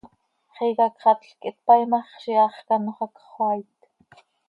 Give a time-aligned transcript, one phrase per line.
[0.55, 3.79] Xiica cxatlc quih tpaii ma x, ziix iháx quih anxö hacx xöaait.